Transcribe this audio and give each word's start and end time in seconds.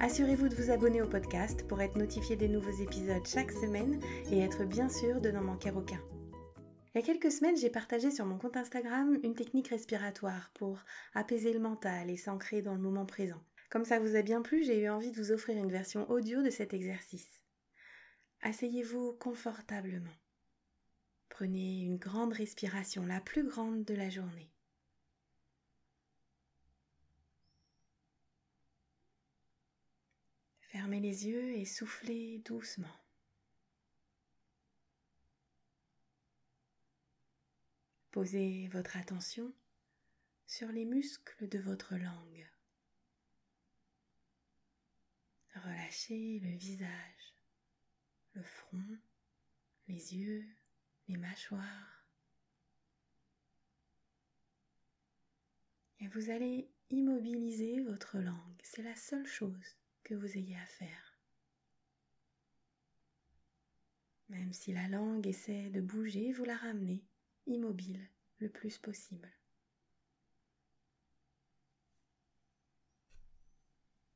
Assurez-vous 0.00 0.48
de 0.48 0.54
vous 0.56 0.70
abonner 0.70 1.02
au 1.02 1.06
podcast 1.06 1.66
pour 1.68 1.80
être 1.80 1.96
notifié 1.96 2.36
des 2.36 2.48
nouveaux 2.48 2.82
épisodes 2.82 3.26
chaque 3.26 3.52
semaine 3.52 4.00
et 4.30 4.40
être 4.40 4.64
bien 4.64 4.88
sûr 4.88 5.20
de 5.20 5.30
n'en 5.30 5.42
manquer 5.42 5.70
aucun. 5.70 6.00
Il 6.94 7.00
y 7.00 7.02
a 7.02 7.06
quelques 7.06 7.30
semaines, 7.30 7.56
j'ai 7.56 7.70
partagé 7.70 8.10
sur 8.10 8.26
mon 8.26 8.36
compte 8.36 8.56
Instagram 8.56 9.18
une 9.22 9.34
technique 9.34 9.68
respiratoire 9.68 10.50
pour 10.54 10.78
apaiser 11.14 11.52
le 11.52 11.60
mental 11.60 12.10
et 12.10 12.16
s'ancrer 12.16 12.60
dans 12.60 12.74
le 12.74 12.80
moment 12.80 13.06
présent. 13.06 13.40
Comme 13.70 13.84
ça 13.84 13.98
vous 14.00 14.16
a 14.16 14.22
bien 14.22 14.42
plu, 14.42 14.64
j'ai 14.64 14.80
eu 14.80 14.88
envie 14.88 15.10
de 15.10 15.16
vous 15.16 15.32
offrir 15.32 15.56
une 15.56 15.70
version 15.70 16.10
audio 16.10 16.42
de 16.42 16.50
cet 16.50 16.74
exercice. 16.74 17.42
Asseyez-vous 18.42 19.12
confortablement. 19.14 20.12
Prenez 21.28 21.82
une 21.82 21.98
grande 21.98 22.32
respiration, 22.32 23.06
la 23.06 23.20
plus 23.20 23.44
grande 23.44 23.84
de 23.84 23.94
la 23.94 24.10
journée. 24.10 24.53
Fermez 30.74 30.98
les 30.98 31.28
yeux 31.28 31.52
et 31.52 31.64
soufflez 31.64 32.38
doucement. 32.38 33.00
Posez 38.10 38.66
votre 38.72 38.96
attention 38.96 39.54
sur 40.48 40.72
les 40.72 40.84
muscles 40.84 41.48
de 41.48 41.60
votre 41.60 41.94
langue. 41.94 42.50
Relâchez 45.54 46.40
le 46.40 46.50
visage, 46.56 47.34
le 48.32 48.42
front, 48.42 48.98
les 49.86 50.16
yeux, 50.16 50.44
les 51.06 51.18
mâchoires. 51.18 52.04
Et 56.00 56.08
vous 56.08 56.30
allez 56.30 56.68
immobiliser 56.90 57.78
votre 57.78 58.18
langue. 58.18 58.60
C'est 58.64 58.82
la 58.82 58.96
seule 58.96 59.28
chose 59.28 59.76
que 60.04 60.14
vous 60.14 60.36
ayez 60.36 60.56
à 60.56 60.66
faire. 60.66 61.18
Même 64.28 64.52
si 64.52 64.72
la 64.72 64.88
langue 64.88 65.26
essaie 65.26 65.70
de 65.70 65.80
bouger, 65.80 66.32
vous 66.32 66.44
la 66.44 66.56
ramenez 66.56 67.04
immobile 67.46 68.00
le 68.38 68.48
plus 68.48 68.78
possible. 68.78 69.30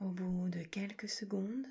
Au 0.00 0.10
bout 0.10 0.48
de 0.50 0.62
quelques 0.62 1.08
secondes, 1.08 1.66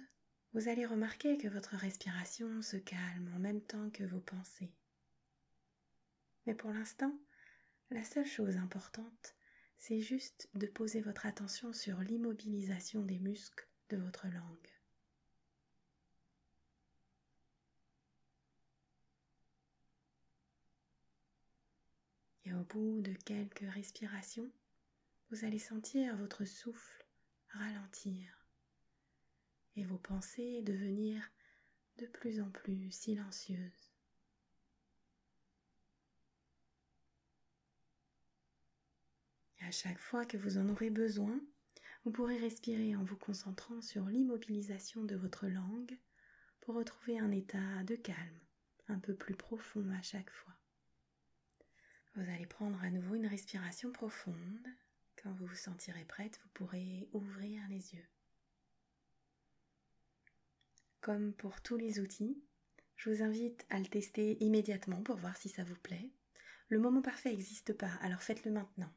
vous 0.54 0.68
allez 0.68 0.86
remarquer 0.86 1.38
que 1.38 1.48
votre 1.48 1.76
respiration 1.76 2.62
se 2.62 2.78
calme 2.78 3.32
en 3.36 3.40
même 3.40 3.62
temps 3.62 3.90
que 3.92 4.04
vos 4.04 4.20
pensées. 4.20 4.74
Mais 6.46 6.56
pour 6.56 6.72
l'instant, 6.72 7.18
la 7.90 8.04
seule 8.04 8.26
chose 8.26 8.58
importante, 8.58 9.36
c'est 9.78 10.00
juste 10.00 10.50
de 10.56 10.68
poser 10.68 11.02
votre 11.02 11.26
attention 11.26 11.74
sur 11.74 12.00
l'immobilisation 12.00 13.04
des 13.04 13.20
muscles 13.20 13.68
de 13.90 13.98
votre 13.98 14.28
langue. 14.28 14.70
Et 22.46 22.54
au 22.54 22.64
bout 22.64 23.02
de 23.02 23.14
quelques 23.14 23.70
respirations, 23.74 24.52
vous 25.30 25.46
allez 25.46 25.60
sentir 25.60 26.18
votre 26.18 26.46
souffle 26.46 27.06
ralentir 27.50 28.48
et 29.76 29.86
vos 29.86 29.98
pensées 29.98 30.62
devenir 30.64 31.32
de 31.98 32.06
plus 32.08 32.42
en 32.42 32.50
plus 32.50 32.92
silencieuses. 32.92 33.94
à 39.66 39.72
chaque 39.72 40.00
fois 40.00 40.26
que 40.26 40.38
vous 40.38 40.58
en 40.58 40.70
aurez 40.70 40.90
besoin, 40.90 41.40
vous 42.04 42.12
pourrez 42.12 42.38
respirer 42.38 42.96
en 42.96 43.04
vous 43.04 43.16
concentrant 43.16 43.82
sur 43.82 44.06
l'immobilisation 44.06 45.04
de 45.04 45.16
votre 45.16 45.48
langue 45.48 45.98
pour 46.62 46.76
retrouver 46.76 47.18
un 47.18 47.32
état 47.32 47.84
de 47.86 47.96
calme 47.96 48.40
un 48.90 49.00
peu 49.00 49.16
plus 49.16 49.36
profond 49.36 49.90
à 49.98 50.02
chaque 50.02 50.30
fois. 50.30 50.54
Vous 52.16 52.30
allez 52.30 52.46
prendre 52.46 52.82
à 52.84 52.90
nouveau 52.90 53.16
une 53.16 53.28
respiration 53.28 53.92
profonde. 53.92 54.68
Quand 55.16 55.32
vous 55.34 55.46
vous 55.46 55.56
sentirez 55.56 56.04
prête, 56.06 56.40
vous 56.44 56.50
pourrez 56.54 57.08
ouvrir 57.14 57.62
les 57.70 57.96
yeux. 57.96 58.06
Comme 61.00 61.34
pour 61.34 61.62
tous 61.62 61.78
les 61.78 62.00
outils, 62.00 62.44
je 62.98 63.10
vous 63.10 63.24
invite 63.24 63.66
à 63.70 63.80
le 63.80 63.88
tester 63.88 64.38
immédiatement 64.44 65.02
pour 65.02 65.16
voir 65.16 65.38
si 65.38 65.50
ça 65.50 65.64
vous 65.64 65.76
plaît. 65.76 66.12
Le 66.68 66.80
moment 66.80 67.02
parfait 67.02 67.30
n'existe 67.30 67.74
pas, 67.74 67.92
alors 68.02 68.22
faites-le 68.22 68.52
maintenant. 68.52 68.92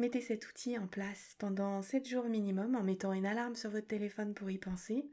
Mettez 0.00 0.22
cet 0.22 0.48
outil 0.48 0.78
en 0.78 0.86
place 0.86 1.36
pendant 1.38 1.82
7 1.82 2.08
jours 2.08 2.24
minimum 2.24 2.74
en 2.74 2.82
mettant 2.82 3.12
une 3.12 3.26
alarme 3.26 3.54
sur 3.54 3.68
votre 3.68 3.86
téléphone 3.86 4.32
pour 4.32 4.50
y 4.50 4.56
penser. 4.56 5.04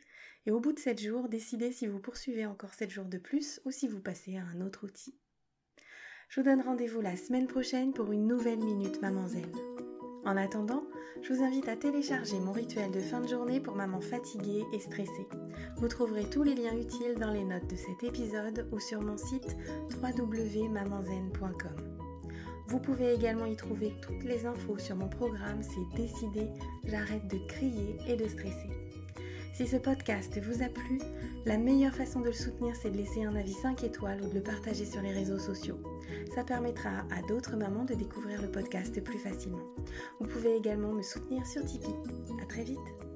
Et 0.45 0.51
au 0.51 0.61
bout 0.61 0.71
de 0.71 0.79
7 0.79 1.01
jours, 1.01 1.27
décidez 1.27 1.73
si 1.73 1.87
vous 1.87 1.99
poursuivez 1.99 2.45
encore 2.45 2.73
7 2.73 2.89
jours 2.89 3.03
de 3.05 3.17
plus 3.17 3.59
ou 3.65 3.71
si 3.71 3.89
vous 3.89 3.99
passez 3.99 4.37
à 4.37 4.43
un 4.43 4.61
autre 4.61 4.85
outil. 4.85 5.13
Je 6.29 6.39
vous 6.39 6.45
donne 6.45 6.61
rendez-vous 6.61 7.01
la 7.01 7.17
semaine 7.17 7.47
prochaine 7.47 7.91
pour 7.91 8.13
une 8.13 8.27
nouvelle 8.27 8.59
Minute 8.59 9.01
Maman 9.01 9.27
Zen. 9.27 9.51
En 10.23 10.37
attendant, 10.37 10.85
je 11.21 11.33
vous 11.33 11.43
invite 11.43 11.67
à 11.67 11.75
télécharger 11.75 12.39
mon 12.39 12.53
rituel 12.53 12.89
de 12.89 13.01
fin 13.01 13.19
de 13.19 13.27
journée 13.27 13.59
pour 13.59 13.75
maman 13.75 13.99
fatiguée 13.99 14.63
et 14.71 14.79
stressée. 14.79 15.27
Vous 15.75 15.89
trouverez 15.89 16.29
tous 16.29 16.43
les 16.43 16.55
liens 16.55 16.77
utiles 16.77 17.15
dans 17.19 17.31
les 17.31 17.43
notes 17.43 17.69
de 17.69 17.75
cet 17.75 18.03
épisode 18.05 18.69
ou 18.71 18.79
sur 18.79 19.01
mon 19.01 19.17
site 19.17 19.57
www.mamanzen.com. 20.01 21.96
Vous 22.67 22.79
pouvez 22.79 23.13
également 23.13 23.45
y 23.45 23.55
trouver 23.55 23.93
toutes 24.01 24.23
les 24.23 24.45
infos 24.45 24.77
sur 24.77 24.97
mon 24.97 25.07
programme 25.07 25.61
C'est 25.61 26.01
décidé, 26.01 26.47
j'arrête 26.85 27.27
de 27.27 27.37
crier 27.47 27.95
et 28.07 28.17
de 28.17 28.27
stresser. 28.27 28.69
Si 29.53 29.65
ce 29.65 29.77
podcast 29.77 30.37
vous 30.39 30.61
a 30.61 30.67
plu, 30.67 30.99
la 31.45 31.57
meilleure 31.57 31.95
façon 31.95 32.19
de 32.19 32.27
le 32.27 32.33
soutenir, 32.33 32.75
c'est 32.75 32.91
de 32.91 32.97
laisser 32.97 33.23
un 33.23 33.35
avis 33.35 33.53
5 33.53 33.83
étoiles 33.85 34.21
ou 34.21 34.29
de 34.29 34.35
le 34.35 34.43
partager 34.43 34.85
sur 34.85 35.01
les 35.01 35.13
réseaux 35.13 35.39
sociaux. 35.39 35.79
Ça 36.35 36.43
permettra 36.43 36.89
à 37.09 37.21
d'autres 37.27 37.55
mamans 37.55 37.85
de 37.85 37.95
découvrir 37.95 38.41
le 38.41 38.51
podcast 38.51 39.01
plus 39.01 39.17
facilement. 39.17 39.65
Vous 40.19 40.27
pouvez 40.27 40.57
également 40.57 40.91
me 40.91 41.01
soutenir 41.01 41.45
sur 41.47 41.63
Tipeee. 41.63 41.95
À 42.43 42.45
très 42.45 42.63
vite 42.63 43.06